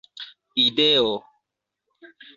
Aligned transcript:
ideo 0.63 1.13